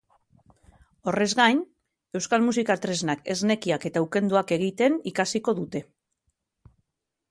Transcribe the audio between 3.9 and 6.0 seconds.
eta ukenduak egiten ikasiko dute.